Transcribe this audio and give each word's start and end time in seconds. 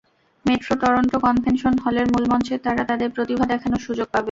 Metro 0.45 0.73
Toronto 0.81 1.17
convention 1.19 1.73
হলের 1.83 2.07
মূলমঞ্চে 2.13 2.55
তারা 2.65 2.83
তাদের 2.89 3.09
প্রতিভা 3.15 3.45
দেখানোর 3.45 3.81
সুযোগ 3.87 4.07
পাবে। 4.07 4.19